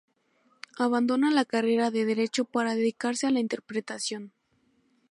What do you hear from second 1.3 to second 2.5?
carrera de Derecho